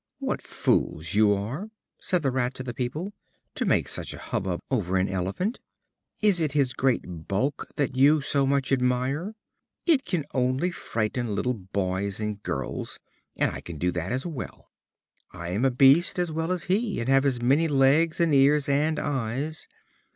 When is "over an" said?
4.71-5.07